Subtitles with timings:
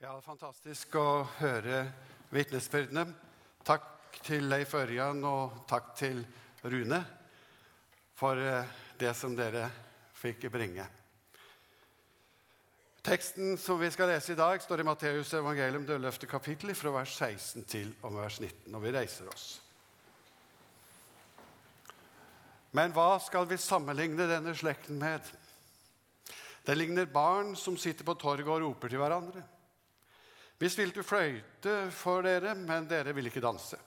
[0.00, 1.82] Ja, fantastisk å høre
[2.32, 3.02] vitnesbyrdene.
[3.68, 6.22] Takk til Leif Ørjan og takk til
[6.64, 7.02] Rune
[8.16, 9.66] for eh, det som dere
[10.16, 10.86] fikk bringe.
[13.04, 16.24] Teksten som vi skal lese i dag, står i Matteus evangelium, det 11.
[16.32, 19.46] kapittel, fra vers 16 til og med vers 19, og vi reiser oss.
[22.72, 25.28] Men hva skal vi sammenligne denne slekten med?
[26.64, 29.50] Det ligner barn som sitter på torget og roper til hverandre.
[30.60, 33.78] Vi spilte fløyte for dere, men dere ville ikke danse.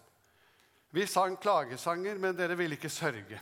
[0.94, 3.40] Vi sang klagesanger, men dere ville ikke sørge.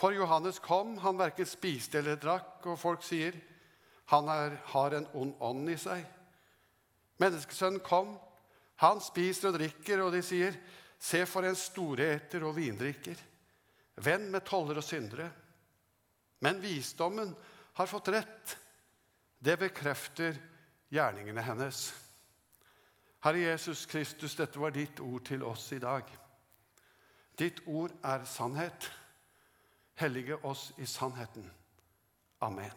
[0.00, 3.36] For Johannes kom, han verken spiste eller drakk, og folk sier,
[4.12, 6.04] han er, har en ond ånd i seg.
[7.20, 8.16] Menneskesønnen kom,
[8.82, 10.56] han spiser og drikker, og de sier,
[11.02, 13.20] se for en storeter og vindrikker,
[14.02, 15.28] venn med toller og syndere.
[16.42, 17.34] Men visdommen
[17.78, 18.56] har fått rett.
[19.42, 20.36] Det bekrefter
[20.92, 21.94] gjerningene hennes.
[23.20, 26.04] Herre Jesus Kristus, dette var ditt ord til oss i dag.
[27.38, 28.90] Ditt ord er sannhet.
[29.96, 31.46] Hellige oss i sannheten.
[32.44, 32.74] Amen.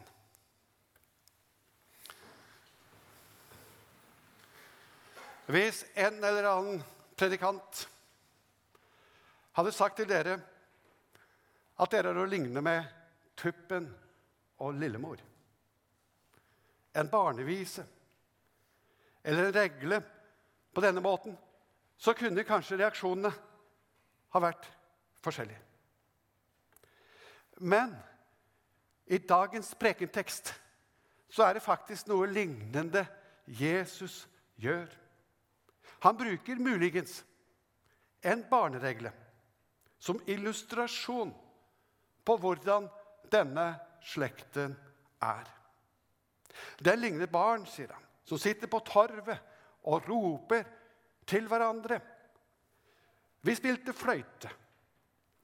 [5.45, 6.83] Hvis en eller annen
[7.17, 7.81] predikant
[9.55, 10.37] hadde sagt til dere
[11.75, 12.87] at dere er å ligne med
[13.35, 13.89] Tuppen
[14.63, 15.19] og Lillemor,
[16.95, 17.83] en barnevise
[19.25, 20.01] eller en regle
[20.73, 21.33] på denne måten,
[21.97, 23.31] så kunne kanskje reaksjonene
[24.35, 24.67] ha vært
[25.25, 25.61] forskjellige.
[27.65, 27.95] Men
[29.09, 30.51] i dagens prekentekst
[31.31, 33.05] så er det faktisk noe lignende
[33.47, 34.25] Jesus
[34.61, 34.85] gjør.
[36.05, 37.23] Han bruker muligens
[38.25, 39.11] en barneregle
[39.97, 41.33] som illustrasjon
[42.25, 42.89] på hvordan
[43.31, 43.67] denne
[44.05, 44.75] slekten
[45.23, 45.47] er.
[46.77, 49.37] Det ligner barn, sier han, som sitter på torvet
[49.85, 50.65] og roper
[51.25, 51.99] til hverandre.
[53.45, 54.49] Vi spilte fløyte,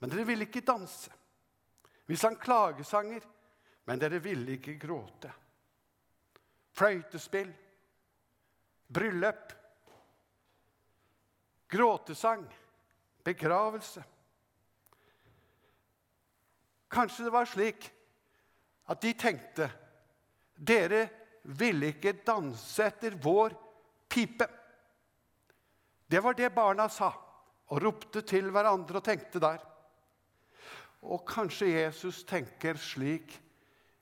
[0.01, 1.11] men dere ville ikke danse.
[2.09, 3.22] Vi sang klagesanger,
[3.85, 5.29] men dere ville ikke gråte.
[6.73, 7.51] Fløytespill,
[8.88, 9.53] bryllup,
[11.72, 12.47] gråtesang,
[13.23, 14.03] begravelse.
[16.91, 17.91] Kanskje det var slik
[18.91, 19.69] at de tenkte
[20.57, 21.06] dere
[21.44, 23.56] ville ikke danse etter vår
[24.12, 24.47] pipe.
[26.07, 27.12] Det var det barna sa
[27.72, 29.62] og ropte til hverandre og tenkte der.
[31.01, 33.34] Og kanskje Jesus tenker slik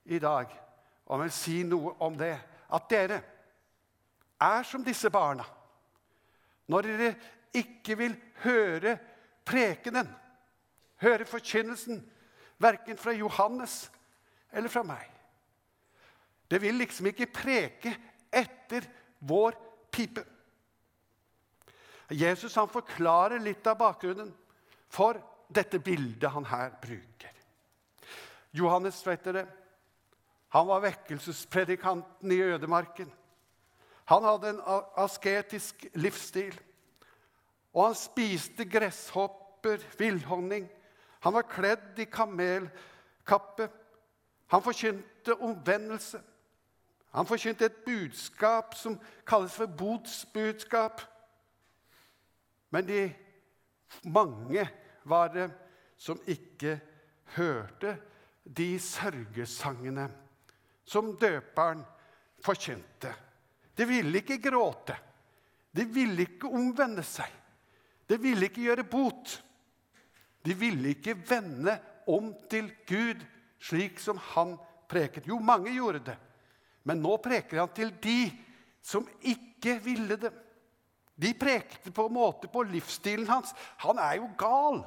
[0.10, 0.50] i dag,
[1.06, 2.34] og vil si noe om det,
[2.70, 3.20] at dere
[4.42, 5.46] er som disse barna.
[6.70, 7.12] Når dere
[7.56, 8.98] ikke vil høre
[9.46, 10.10] prekenen,
[11.02, 12.02] høre forkynnelsen,
[12.60, 13.86] verken fra Johannes
[14.52, 15.19] eller fra meg.
[16.50, 17.94] Det vil liksom ikke preke
[18.34, 18.86] etter
[19.20, 19.58] vår
[19.94, 20.24] pipe.
[22.10, 24.32] Jesus han forklarer litt av bakgrunnen
[24.90, 27.36] for dette bildet han her bruker.
[28.58, 29.46] Johannes vet dere,
[30.50, 33.12] han var vekkelsespredikanten i ødemarken.
[34.10, 34.62] Han hadde en
[34.98, 36.56] asketisk livsstil.
[37.74, 40.66] Og han spiste gresshopper, villhonning.
[41.22, 43.70] Han var kledd i kamelkappe.
[44.50, 46.24] Han forkynte omvendelse.
[47.12, 51.02] Han forkynte et budskap som kalles for botsbudskap.
[52.70, 53.02] Men de
[54.06, 54.68] mange
[55.10, 55.50] var det
[55.98, 56.78] som ikke
[57.36, 57.96] hørte
[58.46, 60.08] de sørgesangene
[60.86, 61.82] som døperen
[62.46, 63.14] forkynte.
[63.78, 64.96] De ville ikke gråte.
[65.76, 67.30] De ville ikke omvende seg.
[68.10, 69.36] De ville ikke gjøre bot.
[70.46, 71.76] De ville ikke vende
[72.10, 73.22] om til Gud,
[73.62, 74.56] slik som han
[74.90, 75.28] preket.
[75.30, 76.18] Jo, mange gjorde det.
[76.90, 78.32] Men nå preker han til de
[78.82, 80.32] som ikke ville det.
[81.20, 83.52] De prekte på en måte på livsstilen hans.
[83.84, 84.82] Han er jo gal.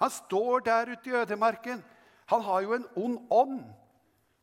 [0.00, 1.82] Han står der ute i ødemarken.
[2.32, 3.58] Han har jo en ond ånd.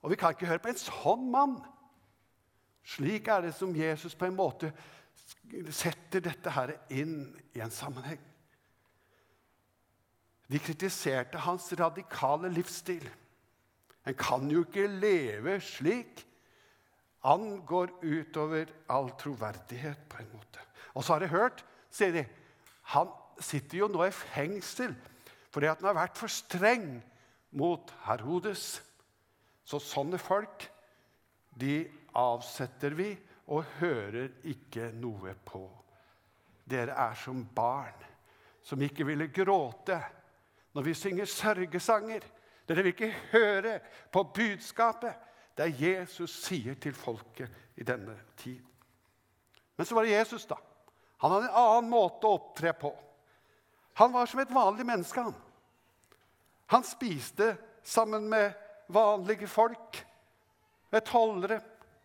[0.02, 1.56] Og vi kan ikke høre på en sånn mann.
[2.86, 4.72] Slik er det som Jesus på en måte
[5.72, 8.20] setter dette her inn i en sammenheng.
[10.52, 13.06] De kritiserte hans radikale livsstil.
[14.06, 16.26] En kan jo ikke leve slik
[17.22, 20.64] han går utover all troverdighet, på en måte.
[20.96, 21.64] Og så har jeg hørt,
[21.94, 22.26] sier de,
[22.96, 24.96] han sitter jo nå i fengsel
[25.52, 27.02] fordi at han har vært for streng
[27.60, 28.80] mot Herodes.
[29.68, 30.64] Så sånne folk,
[31.52, 31.84] de
[32.16, 33.10] avsetter vi
[33.52, 35.66] og hører ikke noe på.
[36.72, 38.08] Dere er som barn
[38.64, 39.98] som ikke ville gråte
[40.72, 42.24] når vi synger sørgesanger.
[42.68, 43.80] Dere vil ikke høre
[44.14, 45.18] på budskapet.
[45.58, 48.60] Det er Jesus sier til folket i denne tid.
[49.78, 50.58] Men så var det Jesus, da.
[51.22, 52.92] Han hadde en annen måte å opptre på.
[54.00, 55.22] Han var som et vanlig menneske.
[55.22, 55.36] Han
[56.72, 58.54] Han spiste sammen med
[58.88, 60.08] vanlige folk,
[60.92, 61.60] med tollere,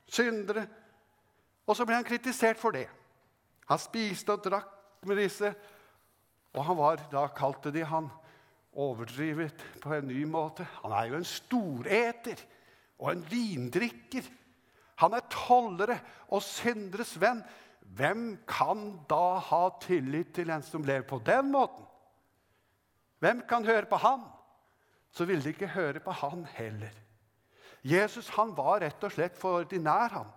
[0.06, 0.66] syndere.
[1.66, 2.88] Og så ble han kritisert for det.
[3.70, 5.52] Han spiste og drakk med disse,
[6.54, 8.10] og han var da kalte de han
[8.72, 10.66] overdrivet på en ny måte.
[10.82, 12.42] Han er jo en storeter
[12.98, 14.26] og en vindrikker.
[15.02, 15.98] Han er tollere
[16.32, 17.42] og synderes venn.
[17.96, 21.84] Hvem kan da ha tillit til en som lever på den måten?
[23.22, 24.24] Hvem kan høre på han?
[25.12, 26.92] Så ville de ikke høre på han heller.
[27.86, 30.10] Jesus han var rett og slett for ordinær.
[30.12, 30.32] Han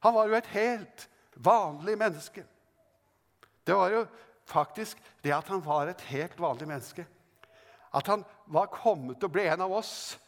[0.00, 2.44] Han var jo et helt vanlig menneske.
[3.66, 4.06] Det var jo
[4.46, 7.06] faktisk det at han var et helt vanlig menneske.
[7.94, 10.18] At han var kommet å bli en av oss.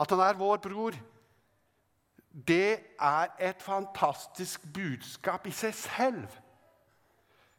[0.00, 0.92] At han er vår bror.
[2.48, 6.26] Det er et fantastisk budskap i seg selv.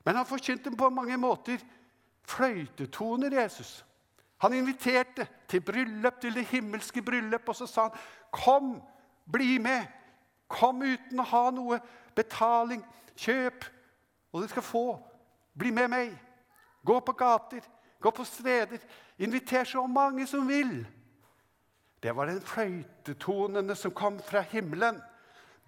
[0.05, 1.57] Men han forkynte på mange måter
[2.27, 3.85] fløytetoner, Jesus.
[4.37, 7.91] Han inviterte til bryllup, til det himmelske bryllup, og så sa han,
[8.31, 8.81] 'Kom,
[9.31, 9.85] bli med.
[10.47, 11.79] Kom uten å ha noe
[12.15, 12.85] betaling.
[13.15, 13.65] Kjøp,
[14.31, 14.99] og du skal få.
[15.59, 16.19] Bli med meg.
[16.85, 17.61] Gå på gater,
[18.01, 18.77] gå på steder.
[19.17, 20.87] Inviter så mange som vil.'
[22.03, 25.01] Det var den fløytetonene som kom fra himmelen.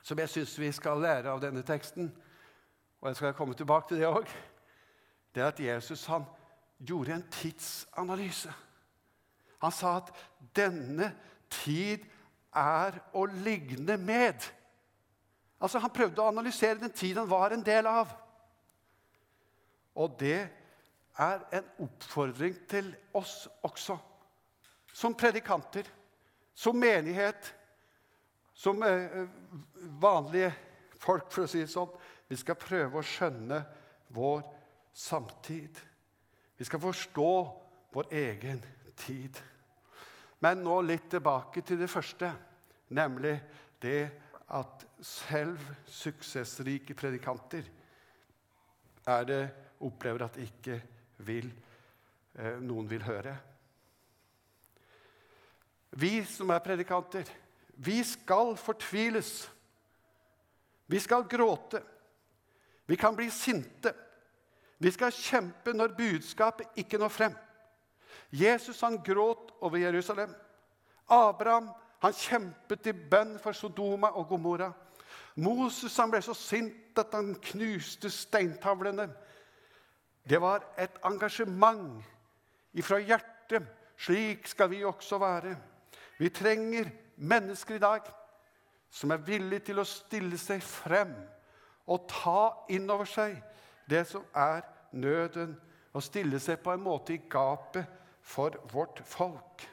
[0.04, 2.10] som jeg syns vi skal lære av denne teksten,
[3.00, 4.28] og jeg skal komme tilbake til det òg,
[5.32, 6.26] det er at Jesus han
[6.82, 8.52] gjorde en tidsanalyse.
[9.62, 10.10] Han sa at
[10.56, 11.12] denne
[11.50, 12.05] tid
[12.55, 14.44] er å ligne med.
[15.62, 18.11] Altså, Han prøvde å analysere den tiden han var en del av.
[19.94, 20.41] Og det
[21.20, 23.98] er en oppfordring til oss også,
[24.93, 25.86] som predikanter,
[26.55, 27.55] som menighet,
[28.55, 29.29] som eh,
[30.01, 30.53] vanlige
[31.01, 31.93] folk, for å si det sånn.
[32.29, 33.60] Vi skal prøve å skjønne
[34.17, 34.43] vår
[34.96, 35.79] samtid.
[36.56, 37.32] Vi skal forstå
[37.93, 38.63] vår egen
[38.96, 39.39] tid.
[40.43, 42.32] Men nå litt tilbake til det første,
[42.96, 43.36] nemlig
[43.82, 43.98] det
[44.49, 47.69] at selv suksessrike predikanter
[49.06, 49.43] er det
[49.82, 50.79] opplever at ikke
[51.27, 51.49] vil,
[52.39, 53.37] eh, noen vil høre.
[55.91, 57.25] Vi som er predikanter,
[57.77, 59.51] vi skal fortviles.
[60.87, 61.82] Vi skal gråte.
[62.87, 63.94] Vi kan bli sinte.
[64.79, 67.34] Vi skal kjempe når budskapet ikke når frem.
[68.32, 70.34] Jesus han gråt over Jerusalem.
[71.08, 71.70] Abraham
[72.03, 74.73] han kjempet i bønn for Sodoma og Gomorra.
[75.39, 79.06] Moses han ble så sint at han knuste steintavlene.
[80.27, 82.03] Det var et engasjement
[82.75, 83.69] ifra hjertet.
[84.03, 85.55] Slik skal vi også være.
[86.19, 88.09] Vi trenger mennesker i dag
[88.91, 91.15] som er villige til å stille seg frem
[91.87, 93.39] og ta inn over seg
[93.91, 95.55] det som er nøden,
[95.93, 97.89] og stille seg på en måte i gapet
[98.23, 99.67] for vårt folk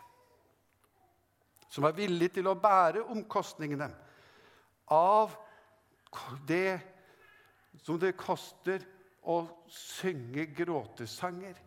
[1.70, 3.90] som er villig til å bære omkostningene
[4.96, 5.36] av
[6.50, 6.80] det
[7.84, 8.84] som det koster
[9.30, 11.60] å synge gråtesanger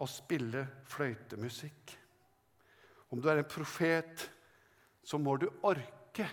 [0.00, 1.92] og spille fløytemusikk.
[3.12, 4.24] Om du er en profet,
[5.04, 6.26] så må du orke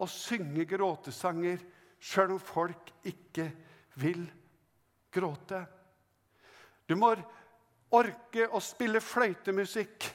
[0.00, 1.62] å synge gråtesanger
[2.00, 3.46] sjøl om folk ikke
[4.02, 4.24] vil
[5.12, 5.62] gråte.
[6.88, 7.14] Du må
[7.94, 10.10] orke å spille fløytemusikk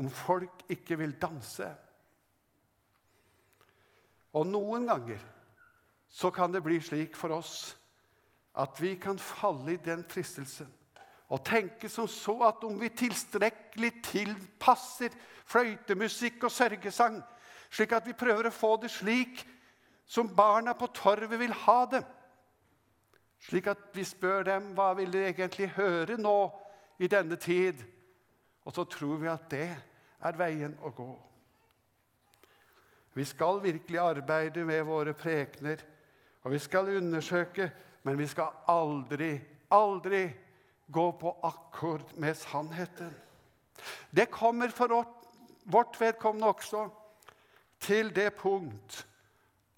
[0.00, 1.68] om folk ikke vil danse.
[4.32, 5.20] Og noen ganger
[6.10, 7.54] så kan det bli slik for oss
[8.60, 10.70] at vi kan falle i den fristelsen
[11.30, 15.14] og tenke som så at om vi tilstrekkelig tilpasser
[15.46, 17.20] fløytemusikk og sørgesang,
[17.70, 19.44] slik at vi prøver å få det slik
[20.10, 22.02] som barna på torvet vil ha det,
[23.46, 26.34] slik at vi spør dem hva vil de egentlig høre nå
[26.98, 27.78] i denne tid,
[28.66, 29.68] og så tror vi at det
[30.22, 31.10] er veien å gå.
[33.14, 35.82] Vi skal virkelig arbeide med våre prekener,
[36.42, 37.70] og vi skal undersøke,
[38.02, 39.34] men vi skal aldri,
[39.70, 40.28] aldri
[40.90, 43.10] gå på akkord med sannheten.
[44.10, 45.04] Det kommer for
[45.64, 46.88] vårt vedkommende også
[47.80, 49.06] til det punkt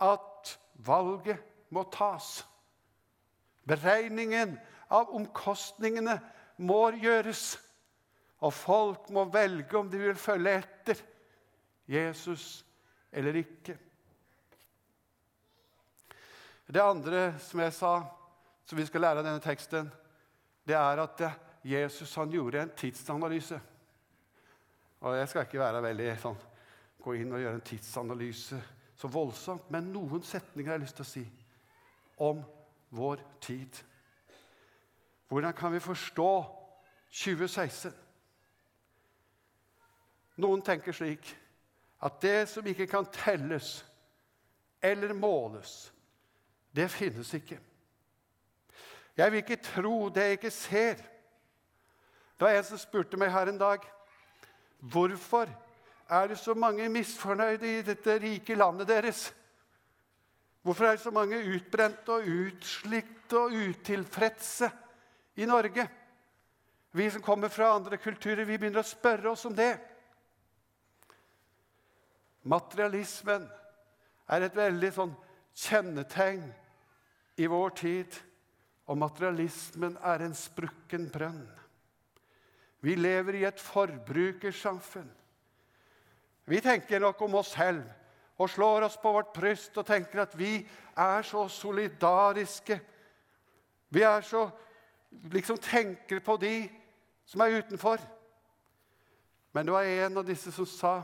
[0.03, 1.39] at valget
[1.71, 2.43] må tas.
[3.69, 4.59] Beregningen
[4.91, 6.19] av omkostningene
[6.59, 7.57] må gjøres.
[8.43, 11.03] Og folk må velge om de vil følge etter
[11.89, 12.65] Jesus
[13.13, 13.77] eller ikke.
[16.73, 17.93] Det andre som jeg sa,
[18.65, 19.91] som vi skal lære av denne teksten,
[20.65, 21.25] det er at
[21.67, 23.61] Jesus han gjorde en tidsanalyse.
[25.03, 26.39] Og Jeg skal ikke være veldig sånn,
[27.03, 28.61] gå inn og gjøre en tidsanalyse
[29.03, 31.23] så voldsomt, men noen setninger har jeg lyst til å si
[32.23, 32.43] om
[32.95, 33.81] vår tid.
[35.29, 36.31] Hvordan kan vi forstå
[37.11, 37.93] 2016?
[40.41, 41.35] Noen tenker slik
[42.03, 43.83] at det som ikke kan telles
[44.83, 45.93] eller måles,
[46.75, 47.59] det finnes ikke.
[49.17, 50.95] Jeg vil ikke tro det jeg ikke ser.
[52.39, 53.85] Det var en som spurte meg her en dag
[54.83, 55.47] hvorfor
[56.11, 59.29] er det så mange misfornøyde i dette rike landet deres.
[60.63, 64.71] Hvorfor er det så mange utbrente og utslitte og utilfredse
[65.37, 65.87] i Norge?
[66.93, 69.73] Vi som kommer fra andre kulturer, vi begynner å spørre oss om det.
[72.43, 73.47] Materialismen
[74.33, 75.15] er et veldig sånn
[75.55, 76.45] kjennetegn
[77.39, 78.19] i vår tid.
[78.91, 81.45] Og materialismen er en sprukken brønn.
[82.83, 85.11] Vi lever i et forbrukersamfunn.
[86.51, 87.87] Vi tenker nok om oss selv
[88.43, 90.57] og slår oss på vårt bryst og tenker at vi
[90.99, 92.81] er så solidariske.
[93.95, 94.49] Vi er så
[95.31, 96.57] liksom tenker på de
[97.29, 98.03] som er utenfor.
[99.53, 100.97] Men det var en av disse som sa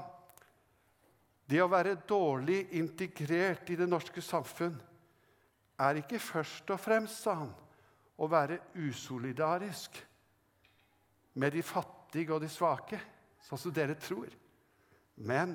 [1.49, 4.77] det å være dårlig integrert i det norske samfunn
[5.79, 7.53] er ikke først og fremst, sa han,
[8.19, 9.97] å være usolidarisk
[11.39, 12.99] med de fattige og de svake,
[13.47, 14.33] sånn som dere tror.
[15.23, 15.55] Men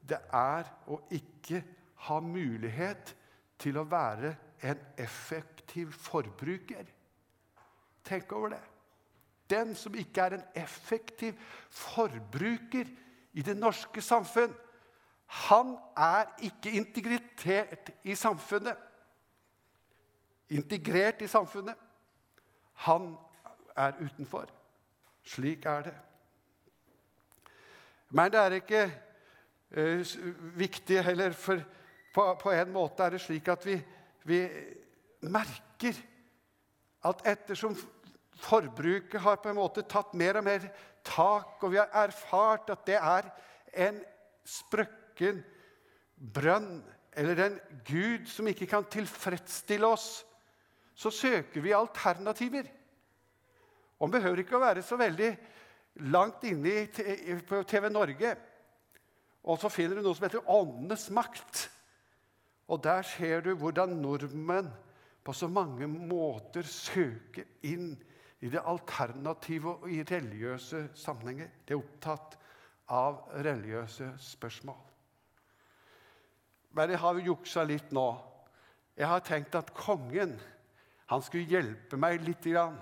[0.00, 1.60] det er å ikke
[2.06, 3.14] ha mulighet
[3.60, 4.34] til å være
[4.64, 6.86] en effektiv forbruker.
[8.04, 8.62] Tenk over det.
[9.50, 11.36] Den som ikke er en effektiv
[11.72, 12.88] forbruker
[13.34, 14.54] i det norske samfunn,
[15.34, 18.78] han er ikke integritert i samfunnet.
[20.54, 21.74] Integrert i samfunnet.
[22.86, 23.16] Han
[23.76, 24.46] er utenfor.
[25.26, 25.96] Slik er det.
[28.14, 28.84] Men det er ikke
[29.74, 30.14] uh,
[30.58, 31.58] viktig heller, for
[32.14, 33.74] på, på, en måte er det slik at vi,
[34.22, 34.40] vi
[35.26, 35.96] merker
[37.04, 37.74] at ettersom
[38.38, 40.68] forbruket har på en måte tatt mer og mer
[41.04, 43.32] tak, og vi har erfart at det er
[43.88, 43.98] en
[44.46, 45.42] sprøkke nakken,
[46.16, 46.82] brønn
[47.14, 50.24] eller en Gud som ikke kan tilfredsstille oss,
[50.94, 52.66] så søker vi alternativer.
[53.98, 55.30] Og det behøver ikke å være så veldig
[56.10, 56.86] langt inne
[57.46, 58.34] på TV Norge.
[59.44, 61.68] Og så finner du noe som heter Åndenes makt.
[62.68, 64.70] Og der ser du hvordan nordmenn
[65.24, 67.94] på så mange måter søker inn
[68.44, 71.52] i det alternative og i religiøse sammenhenger.
[71.64, 72.38] De er opptatt
[72.92, 74.93] av religiøse spørsmål.
[76.74, 78.08] Men jeg har juksa litt nå.
[78.98, 80.34] Jeg har tenkt at kongen
[81.10, 82.78] han skulle hjelpe meg litt grann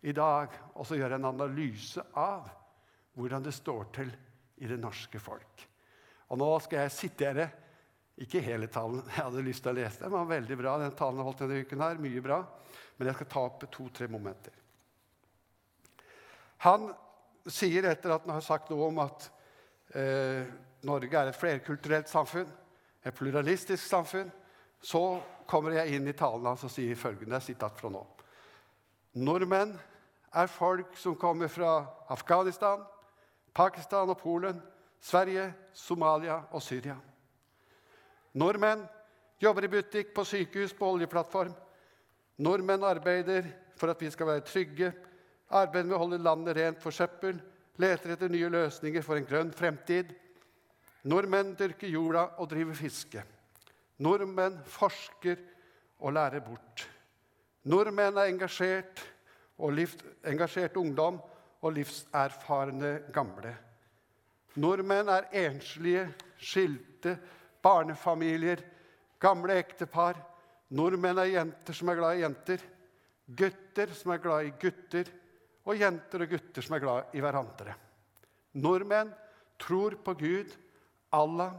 [0.00, 2.48] i dag og så gjøre en analyse av
[3.16, 4.12] hvordan det står til
[4.60, 5.66] i det norske folk.
[6.30, 7.48] Og nå skal jeg sitere
[8.20, 9.02] ikke hele talen.
[9.08, 10.12] Jeg hadde lyst til å lese den.
[10.12, 11.84] Var veldig bra, den talen jeg holdt denne uken.
[11.84, 12.40] her, mye bra.
[12.98, 14.56] Men jeg skal ta opp to-tre momenter.
[16.66, 16.90] Han
[17.48, 19.30] sier, etter at han har sagt noe om at
[19.96, 20.44] eh,
[20.84, 22.48] Norge er et flerkulturelt samfunn,
[23.04, 24.30] et pluralistisk samfunn,
[24.80, 28.02] så kommer jeg inn i talen hans og sier følgende sitat fra nå.
[29.20, 29.74] Nordmenn
[30.30, 31.80] er folk som kommer fra
[32.12, 32.84] Afghanistan,
[33.54, 34.60] Pakistan og Polen,
[35.00, 36.96] Sverige, Somalia og Syria.
[38.38, 38.84] Nordmenn
[39.42, 41.52] jobber i butikk, på sykehus, på oljeplattform.
[42.38, 44.92] Nordmenn arbeider for at vi skal være trygge,
[45.50, 47.40] arbeider med å holde landet rent for søppel,
[47.80, 50.12] leter etter nye løsninger for en grønn fremtid.
[51.08, 53.22] Nordmenn dyrker jorda og driver fiske.
[54.04, 55.38] Nordmenn forsker
[56.00, 56.84] og lærer bort.
[57.68, 59.00] Nordmenn er engasjert,
[59.76, 61.20] livs, engasjert ungdom
[61.60, 63.52] og livserfarne gamle.
[64.60, 66.06] Nordmenn er enslige,
[66.40, 67.16] skilte,
[67.62, 68.62] barnefamilier,
[69.20, 70.18] gamle ektepar.
[70.76, 72.64] Nordmenn er jenter som er glad i jenter,
[73.26, 75.12] gutter som er glad i gutter,
[75.68, 77.76] og jenter og gutter som er glad i hverandre.
[78.58, 79.12] Nordmenn
[79.60, 80.56] tror på Gud,
[81.12, 81.52] Allah,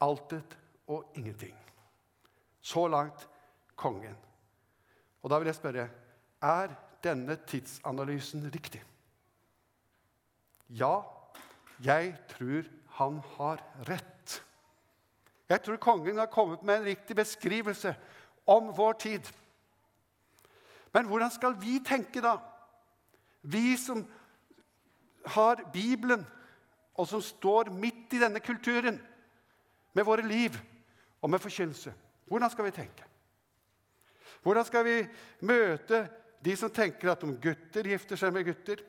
[0.00, 1.56] altet og ingenting.
[2.60, 3.28] Så langt
[3.76, 4.16] kongen.
[5.22, 5.88] Og da vil jeg spørre
[6.40, 8.82] er denne tidsanalysen riktig?
[10.68, 11.00] Ja,
[11.84, 12.68] jeg tror
[13.00, 14.42] han har rett.
[15.48, 17.94] Jeg tror kongen har kommet med en riktig beskrivelse
[18.46, 19.32] om vår tid.
[20.92, 22.36] Men hvordan skal vi tenke da?
[23.42, 24.04] Vi som
[25.26, 26.26] har Bibelen,
[26.94, 28.98] og som står midt i denne kulturen
[29.92, 30.56] med våre liv
[31.20, 31.92] og med forkynnelse.
[32.30, 33.06] Hvordan skal vi tenke?
[34.42, 34.96] Hvordan skal vi
[35.46, 36.04] møte
[36.40, 38.80] de som tenker at om gutter gifter seg med gutter,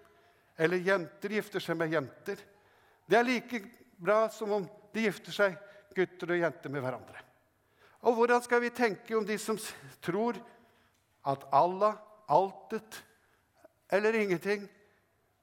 [0.61, 2.39] eller jenter gifter seg med jenter
[3.09, 3.59] Det er like
[3.99, 5.55] bra som om de gifter seg,
[5.95, 7.23] gutter og jenter, med hverandre.
[8.07, 9.59] Og hvordan skal vi tenke om de som
[10.03, 10.39] tror
[11.27, 11.97] at Allah,
[12.31, 13.01] altet
[13.91, 14.63] eller ingenting,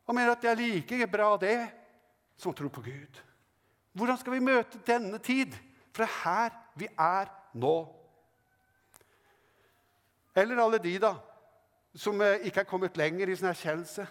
[0.07, 1.69] og mener at det er like bra, det,
[2.41, 3.21] som tror på Gud?
[3.93, 5.55] Hvordan skal vi møte denne tid?
[5.93, 7.77] For det er her vi er nå.
[10.39, 11.15] Eller alle de da,
[11.99, 14.07] som eh, ikke er kommet lenger i sin erkjennelse.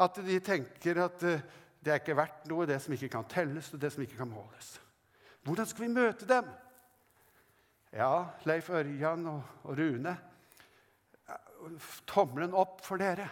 [0.00, 1.42] At de tenker at eh,
[1.84, 4.30] det er ikke verdt noe, det som ikke kan telles, og det som ikke kan
[4.30, 4.74] måles.
[5.44, 6.48] Hvordan skal vi møte dem?
[7.92, 10.16] Ja, Leif Ørjan og, Rune
[12.08, 13.26] Tommelen opp for dere.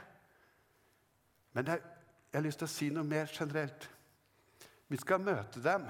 [1.57, 1.81] Men jeg,
[2.29, 3.87] jeg har lyst til å si noe mer generelt.
[4.89, 5.85] Vi skal møte dem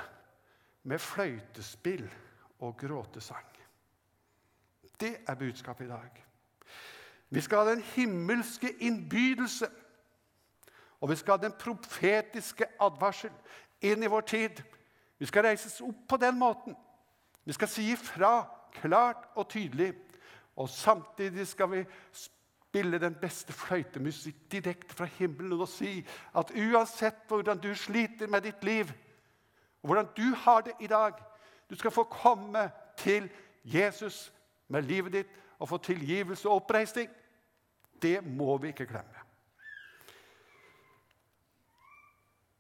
[0.83, 2.09] med fløytespill
[2.61, 3.47] og gråtesang.
[5.01, 6.25] Det er budskapet i dag.
[7.31, 9.69] Vi skal ha den himmelske innbydelse.
[11.01, 13.31] Og vi skal ha den profetiske advarsel
[13.81, 14.63] inn i vår tid.
[15.19, 16.77] Vi skal reises opp på den måten.
[17.45, 18.49] Vi skal si ifra
[18.81, 19.93] klart og tydelig.
[20.57, 21.85] Og samtidig skal vi
[22.69, 26.03] spille den beste fløytemusikk direkte fra himmelen og si
[26.37, 28.93] at uansett hvordan du sliter med ditt liv,
[29.83, 31.13] og hvordan du har det i dag,
[31.71, 33.31] du skal få komme til
[33.65, 34.33] Jesus
[34.69, 37.09] med livet ditt og få tilgivelse og oppreisning.
[38.03, 39.25] Det må vi ikke glemme.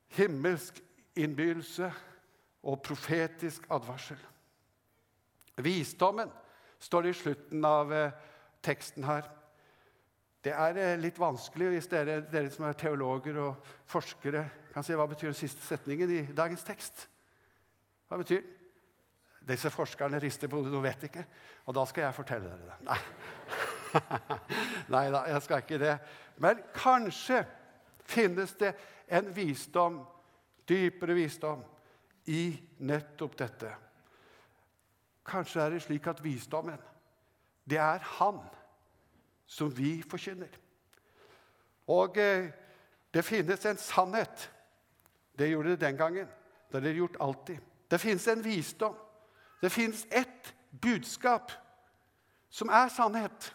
[0.08, 0.82] Himmelsk
[1.16, 1.92] innbydelse
[2.62, 4.18] og profetisk advarsel.
[5.56, 6.30] Visdommen
[6.78, 8.12] står i slutten av eh,
[8.62, 9.37] teksten her.
[10.44, 14.94] Det er eh, litt vanskelig hvis dere, dere, som er teologer og forskere, kan si
[14.94, 17.08] hva betyr den siste setningen i dagens tekst.
[18.08, 18.46] Hva betyr
[19.48, 21.22] Disse forskerne rister på hodet og vet ikke.
[21.70, 22.76] Og da skal jeg fortelle dere det.
[22.84, 22.98] Nei.
[24.94, 25.94] Nei da, jeg skal ikke det.
[26.44, 27.38] Men kanskje
[28.04, 28.74] finnes det
[29.08, 30.02] en visdom,
[30.68, 31.64] dypere visdom,
[32.28, 32.52] i
[32.84, 33.70] nettopp dette.
[35.24, 36.76] Kanskje er det slik at visdommen,
[37.64, 38.42] det er Han
[39.48, 40.52] som vi forkynner.
[41.88, 42.50] Og eh,
[43.14, 44.50] det finnes en sannhet.
[45.38, 46.28] Det gjorde det den gangen.
[46.68, 47.58] Det har det gjort alltid.
[47.90, 48.94] Det finnes en visdom.
[49.60, 51.52] Det finnes ett budskap
[52.48, 53.54] som er sannhet.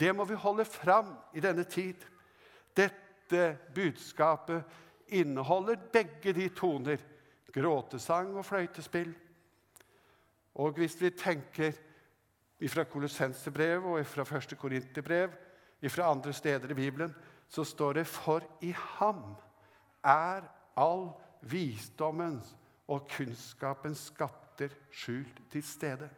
[0.00, 1.96] Det må vi holde fram i denne tid.
[2.76, 4.62] Dette budskapet
[5.08, 7.00] inneholder begge de toner.
[7.52, 9.14] Gråtesang og fløytespill.
[10.54, 11.72] Og hvis vi tenker
[12.68, 15.30] fra Kolossensebrevet og fra første Korinterbrev,
[15.88, 17.14] fra andre steder i Bibelen,
[17.48, 19.36] så står det 'For i ham
[20.04, 20.40] er
[20.76, 21.10] all
[21.42, 22.56] visdommens
[22.88, 26.08] og kunnskapens skatter skjult til stede'.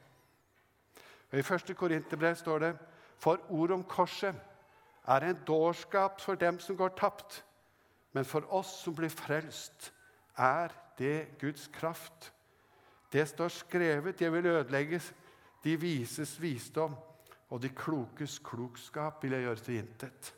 [1.33, 2.78] Og I første Korinterbrev står det
[3.18, 4.35] for ordet om korset
[5.07, 7.44] er en dårskap for dem som går tapt.
[8.12, 9.92] Men for oss som blir frelst,
[10.38, 12.33] er det Guds kraft.
[13.12, 15.00] Det står skrevet 'Jeg vil ødelegge
[15.64, 16.96] de vises visdom',
[17.53, 20.35] og de klokes klokskap vil jeg gjøre til intet.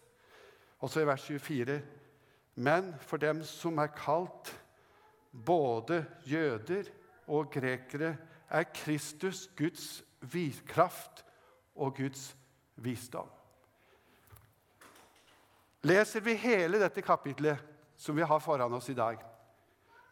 [0.81, 1.83] Og så i vers 24.:
[2.55, 4.61] Men for dem som er kalt,
[5.47, 6.91] både jøder
[7.27, 8.17] og grekere,
[8.51, 10.05] er Kristus Guds
[10.67, 11.25] kraft
[11.75, 12.37] og Guds
[12.77, 13.29] visdom.
[15.85, 17.59] Leser vi hele dette kapitlet
[17.97, 19.19] som vi har foran oss i dag,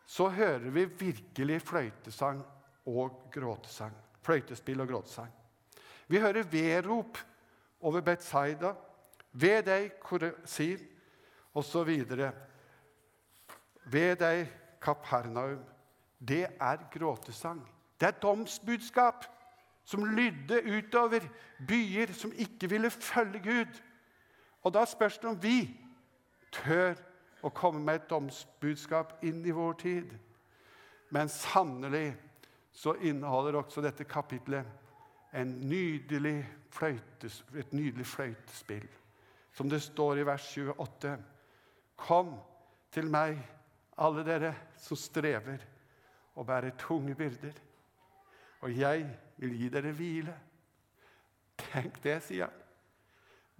[0.06, 2.42] så hører vi virkelig fløytesang
[2.86, 3.94] og gråtesang.
[4.22, 5.30] Fløytespill og gråtesang.
[6.08, 7.18] Vi hører vedrop
[7.80, 8.74] over Betzaida,
[9.32, 10.78] ved deg, Koresin,
[11.54, 11.90] osv.
[13.84, 14.48] Ved deg,
[14.82, 15.62] Kapernaum.
[16.28, 17.62] Det er gråtesang.
[18.00, 19.24] Det er domsbudskap
[19.84, 21.24] som lydde utover
[21.68, 23.80] byer som ikke ville følge Gud.
[24.62, 25.70] Og da spørs det om vi
[26.52, 26.94] tør
[27.42, 30.12] å komme med et domsbudskap inn i vår tid.
[31.10, 32.14] Men sannelig
[32.72, 34.66] så inneholder også dette kapitlet
[35.32, 38.88] nydelig fløytes, et nydelig fløytespill.
[39.52, 41.16] Som det står i vers 28.
[41.96, 42.34] Kom
[42.92, 43.36] til meg,
[43.96, 45.60] alle dere som strever
[46.34, 47.52] og bærer tunge byrder,
[48.60, 49.04] og jeg
[49.36, 50.34] vil gi dere hvile.
[51.60, 52.62] Tenk det, sier han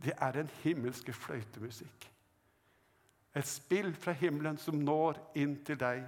[0.05, 2.11] det er den himmelske fløytemusikk.
[3.37, 6.03] Et spill fra himmelen som når inn til deg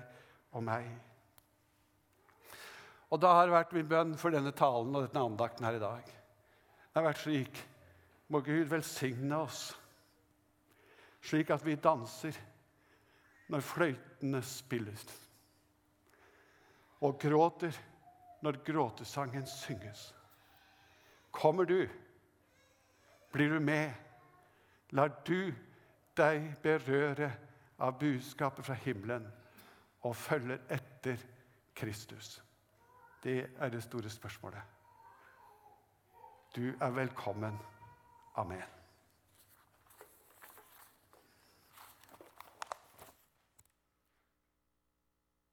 [0.53, 0.89] og meg.
[3.15, 6.09] Og da har vært min bønn for denne talen og denne andakten her i dag.
[6.09, 7.61] Det har vært slik
[8.33, 9.69] Må Gud velsigne oss,
[11.23, 12.35] slik at vi danser
[13.53, 15.05] når fløytene spilles,
[17.05, 17.77] og gråter
[18.43, 20.07] når gråtesangen synges.
[21.31, 21.85] Kommer du?
[23.31, 23.93] Blir du med?
[24.97, 25.53] Lar du
[26.17, 27.29] deg berøre
[27.79, 29.29] av budskapet fra himmelen
[30.01, 31.21] og følger etter
[31.77, 32.39] Kristus?
[33.25, 34.63] Det er det store spørsmålet.
[36.57, 37.59] Du er velkommen.
[38.37, 38.84] Amen.